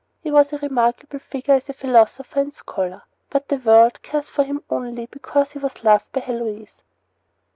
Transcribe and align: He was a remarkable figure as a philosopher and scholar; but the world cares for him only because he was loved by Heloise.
He 0.23 0.31
was 0.31 0.51
a 0.51 0.57
remarkable 0.57 1.19
figure 1.19 1.53
as 1.53 1.69
a 1.69 1.73
philosopher 1.73 2.39
and 2.39 2.51
scholar; 2.51 3.03
but 3.29 3.49
the 3.49 3.57
world 3.57 4.01
cares 4.01 4.29
for 4.29 4.43
him 4.43 4.63
only 4.67 5.05
because 5.05 5.51
he 5.51 5.59
was 5.59 5.83
loved 5.83 6.11
by 6.11 6.21
Heloise. 6.21 6.73